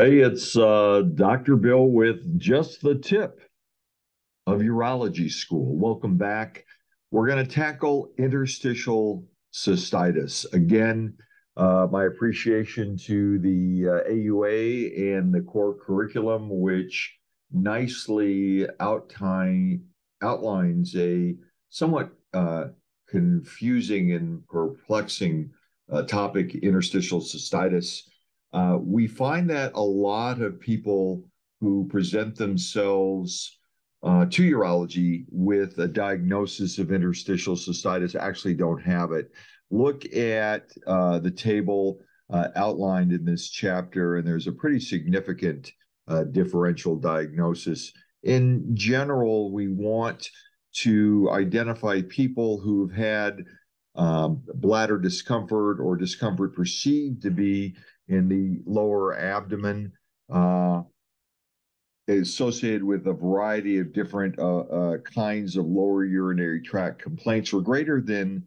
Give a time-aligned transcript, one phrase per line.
[0.00, 1.56] Hey, it's uh, Dr.
[1.56, 3.38] Bill with just the tip
[4.46, 5.76] of urology school.
[5.76, 6.64] Welcome back.
[7.10, 10.50] We're going to tackle interstitial cystitis.
[10.54, 11.18] Again,
[11.58, 17.14] uh, my appreciation to the uh, AUA and the core curriculum, which
[17.52, 19.84] nicely outlines
[20.96, 21.36] a
[21.68, 22.68] somewhat uh,
[23.06, 25.50] confusing and perplexing
[25.92, 28.04] uh, topic, interstitial cystitis.
[28.52, 31.24] Uh, we find that a lot of people
[31.60, 33.58] who present themselves
[34.02, 39.30] uh, to urology with a diagnosis of interstitial cystitis actually don't have it.
[39.70, 42.00] Look at uh, the table
[42.30, 45.70] uh, outlined in this chapter, and there's a pretty significant
[46.08, 47.92] uh, differential diagnosis.
[48.22, 50.28] In general, we want
[50.72, 53.44] to identify people who've had
[53.96, 57.76] um, bladder discomfort or discomfort perceived to be
[58.10, 59.92] in the lower abdomen
[60.32, 60.82] uh,
[62.08, 67.60] associated with a variety of different uh, uh, kinds of lower urinary tract complaints for
[67.60, 68.44] greater than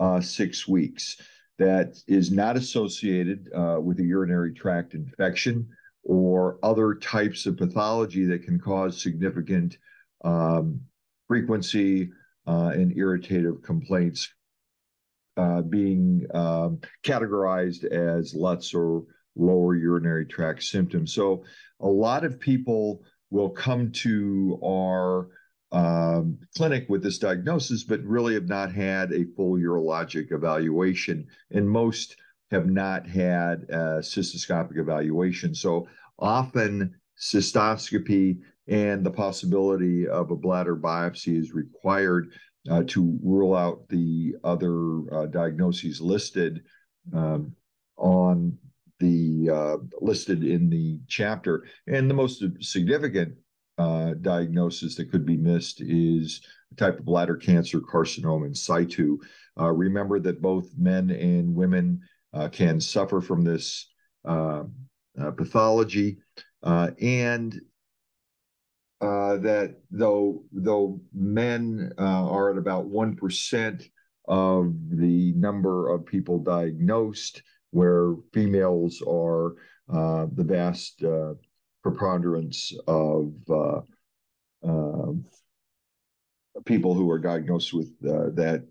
[0.00, 1.16] uh, six weeks.
[1.58, 5.68] That is not associated uh, with a urinary tract infection
[6.02, 9.78] or other types of pathology that can cause significant
[10.24, 10.80] um,
[11.28, 12.10] frequency
[12.48, 14.28] uh, and irritative complaints
[15.36, 19.04] uh, being um, categorized as LUTS or
[19.36, 21.12] lower urinary tract symptoms.
[21.12, 21.44] So
[21.80, 25.28] a lot of people will come to our
[25.72, 31.68] um, clinic with this diagnosis, but really have not had a full urologic evaluation, and
[31.68, 32.16] most
[32.52, 35.54] have not had a cystoscopic evaluation.
[35.54, 35.88] So
[36.18, 38.38] often cystoscopy
[38.68, 42.30] and the possibility of a bladder biopsy is required
[42.66, 46.62] to rule out the other uh, diagnoses listed
[47.12, 47.54] um,
[47.96, 48.56] on
[49.00, 51.64] the uh, listed in the chapter.
[51.86, 53.34] And the most significant
[53.76, 56.40] uh, diagnosis that could be missed is
[56.72, 59.18] a type of bladder cancer carcinoma in situ.
[59.60, 62.00] Uh, remember that both men and women
[62.32, 63.90] uh, can suffer from this
[65.36, 66.18] pathology,
[66.62, 67.60] and
[69.04, 73.90] uh, that though though men uh, are at about one percent
[74.26, 79.56] of the number of people diagnosed, where females are
[79.92, 81.34] uh, the vast uh,
[81.82, 83.80] preponderance of uh,
[86.64, 88.64] people who are diagnosed with that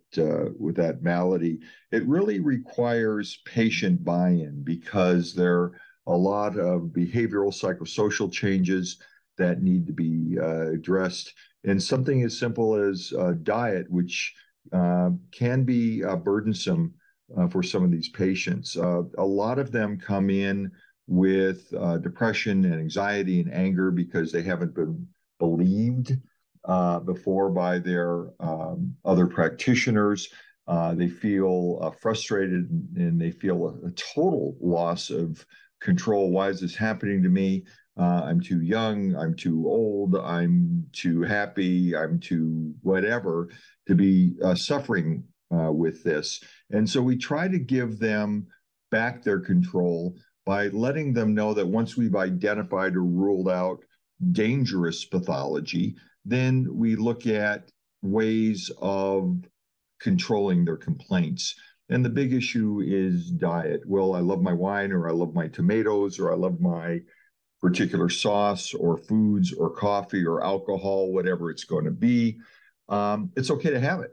[0.59, 1.59] with that malady.
[1.91, 5.71] It really requires patient buy-in because there are
[6.07, 8.97] a lot of behavioral psychosocial changes
[9.37, 11.33] that need to be uh, addressed.
[11.63, 14.33] And something as simple as uh, diet, which
[14.71, 16.93] uh, can be uh, burdensome
[17.37, 18.77] uh, for some of these patients.
[18.77, 20.71] Uh, a lot of them come in
[21.07, 21.69] with
[22.01, 25.05] depression and anxiety and anger because they haven't been
[25.37, 26.17] believed
[27.05, 30.29] before by their um, other practitioners.
[30.93, 35.45] they feel frustrated and they feel a, a total loss of
[35.81, 36.31] control.
[36.31, 37.65] Why is this happening to me?
[37.97, 43.49] Uh, I'm too young, I'm too old, I'm too happy, I'm too whatever
[43.87, 45.23] to be uh, suffering
[45.53, 46.41] uh, with this.
[46.71, 48.47] And so we try to give them
[48.89, 50.15] back their control
[50.45, 53.79] by letting them know that once we've identified or ruled out
[54.31, 57.69] dangerous pathology, then we look at
[58.01, 59.37] ways of
[60.01, 61.55] controlling their complaints.
[61.89, 63.81] And the big issue is diet.
[63.85, 66.99] Well, I love my wine, or I love my tomatoes, or I love my
[67.63, 72.37] particular sauce or foods or coffee or alcohol, whatever it's going to be,
[72.89, 74.11] um, it's okay to have it.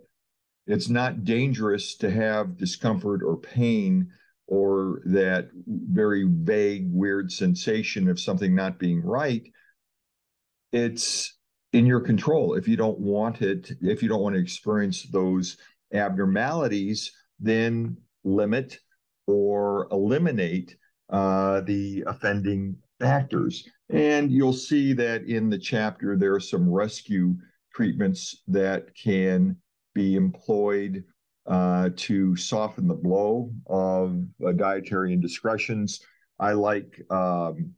[0.68, 4.08] It's not dangerous to have discomfort or pain
[4.46, 9.42] or that very vague, weird sensation of something not being right.
[10.72, 11.36] It's
[11.72, 12.54] in your control.
[12.54, 15.56] If you don't want it, if you don't want to experience those
[15.92, 18.78] abnormalities, then limit
[19.26, 20.76] or eliminate
[21.08, 23.68] uh, the offending factors.
[23.88, 27.34] And you'll see that in the chapter, there are some rescue
[27.74, 29.56] treatments that can
[29.94, 31.02] be employed
[31.46, 36.00] uh, to soften the blow of uh, dietary indiscretions.
[36.38, 37.74] I like um,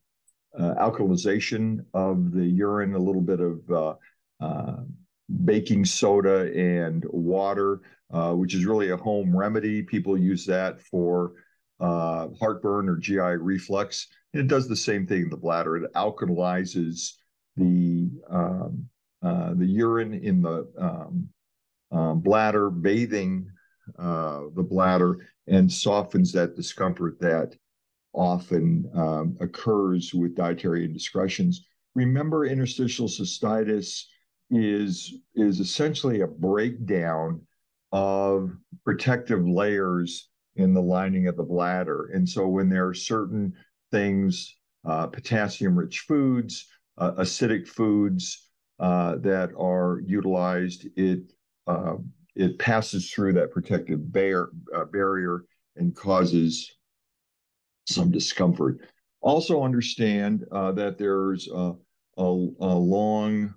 [0.59, 3.95] uh, alkalization of the urine, a little bit of uh,
[4.45, 4.83] uh,
[5.45, 7.81] baking soda and water,
[8.13, 9.83] uh, which is really a home remedy.
[9.83, 11.33] People use that for
[11.83, 14.09] heartburn or GI reflux.
[14.33, 15.77] And it does the same thing in the bladder.
[15.77, 17.13] It alkalizes
[17.57, 18.89] the um,
[19.23, 21.29] uh, the urine in the um,
[21.93, 23.47] um, bladder, bathing
[23.99, 27.55] uh, the bladder, and softens that discomfort that
[28.13, 31.67] often um, occurs with dietary indiscretions.
[31.95, 34.05] Remember, interstitial cystitis
[34.51, 37.41] is is essentially a breakdown
[37.93, 38.51] of
[38.85, 42.11] protective layers in the lining of the bladder.
[42.13, 43.55] And so when there are certain
[43.91, 46.67] things, uh, potassium-rich foods,
[46.99, 48.49] uh, acidic foods
[48.81, 51.33] uh, that are utilized, it
[51.67, 51.95] uh,
[52.35, 55.45] it passes through that protective bar uh, barrier
[55.77, 56.73] and causes
[57.87, 58.79] some discomfort.
[59.21, 61.75] Also understand uh, that there's a,
[62.17, 63.55] a, a long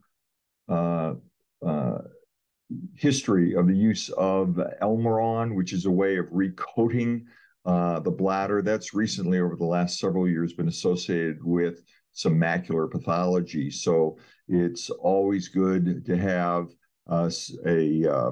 [2.95, 7.25] history of the use of Elmiron, which is a way of recoating
[7.65, 8.61] uh, the bladder.
[8.61, 11.81] That's recently, over the last several years, been associated with
[12.11, 13.69] some macular pathology.
[13.69, 14.17] So
[14.47, 16.69] it's always good to have
[17.09, 17.29] uh,
[17.65, 18.31] a, uh,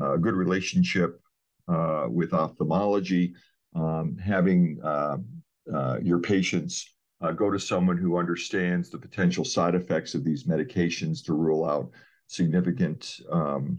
[0.00, 1.20] a, good relationship
[1.68, 3.34] uh, with ophthalmology,
[3.74, 5.16] um, having uh,
[5.72, 6.94] uh, your patients
[7.36, 11.88] go to someone who understands the potential side effects of these medications to rule out
[12.32, 13.78] significant um,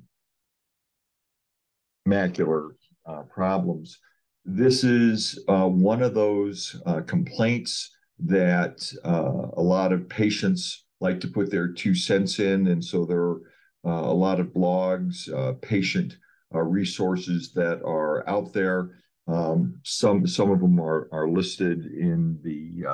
[2.08, 2.70] macular
[3.06, 4.00] uh, problems.
[4.46, 11.20] This is uh, one of those uh, complaints that uh, a lot of patients like
[11.22, 12.68] to put their two cents in.
[12.68, 13.42] And so there are
[13.86, 16.18] uh, a lot of blogs, uh, patient
[16.52, 18.92] resources that are out there.
[19.28, 22.86] Um, some, some of them are, are listed in the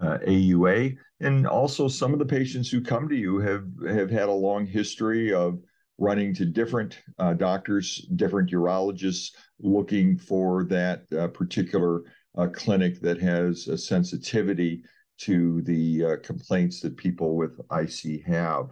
[0.00, 0.96] uh, AUA.
[1.20, 4.66] And also, some of the patients who come to you have, have had a long
[4.66, 5.60] history of
[5.98, 12.02] running to different uh, doctors, different urologists, looking for that uh, particular
[12.36, 14.84] uh, clinic that has a sensitivity
[15.18, 18.70] to the uh, complaints that people with IC have.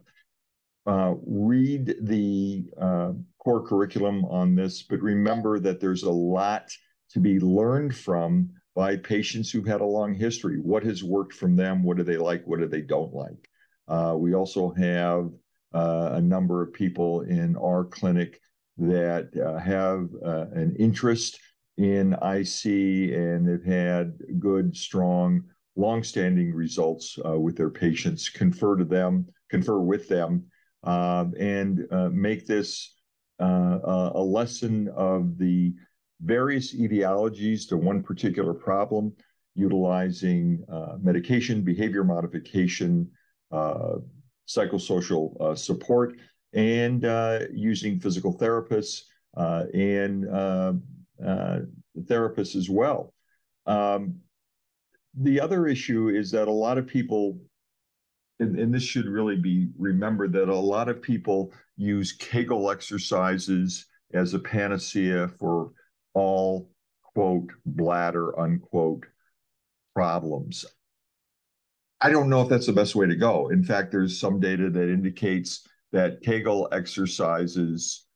[0.87, 2.65] Uh, read the
[3.41, 6.71] core curriculum on this, but remember that there's a lot
[7.11, 10.59] to be learned from by patients who've had a long history.
[10.61, 11.83] What has worked from them?
[11.83, 12.47] What do they like?
[12.47, 13.49] What do they don't like?
[13.89, 15.31] Uh, we also have
[15.75, 18.39] uh, a number of people in our clinic
[18.77, 21.41] that uh, have uh, an interest
[21.79, 22.67] in IC
[23.17, 25.43] and have had good, strong,
[25.75, 28.29] long-standing results uh, with their patients.
[28.29, 30.45] Confer to them, confer with them,
[30.85, 32.93] um, and uh, make this
[33.39, 35.75] a lesson of the
[36.21, 39.13] various etiologies to one particular problem,
[39.55, 43.11] utilizing uh, medication, behavior modification,
[43.53, 43.97] uh,
[44.49, 46.17] psychosocial uh, support,
[46.53, 49.03] and uh, using physical therapists
[49.37, 50.73] uh, and uh,
[52.03, 53.13] therapists as well.
[53.67, 54.17] Um,
[55.19, 57.39] the other issue is that a lot of people
[58.39, 63.87] and, and, this should really be remembered that a lot of people use Kegel exercises
[64.13, 65.73] as a panacea for
[66.17, 66.71] all
[67.03, 69.05] quote bladder unquote
[69.95, 70.65] problems.
[72.01, 73.51] I don't know if that's the best way to go.
[73.51, 78.07] In fact, there's some data that indicates that Kegel exercises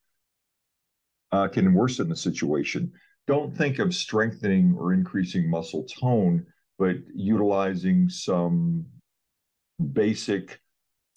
[1.33, 2.91] uh, can worsen the situation.
[3.27, 6.47] Don't think of strengthening or increasing muscle tone,
[6.79, 8.87] but utilizing some
[9.93, 10.59] basic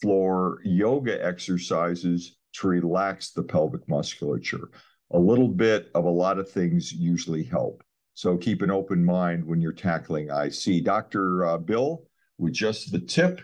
[0.02, 4.70] floor yoga exercises to relax the pelvic musculature
[5.14, 7.84] a little bit of a lot of things usually help.
[8.16, 10.84] So keep an open mind when you're tackling IC.
[10.84, 11.46] Dr.
[11.46, 12.04] Uh, Bill,
[12.38, 13.42] with just the tip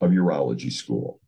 [0.00, 1.20] of urology school.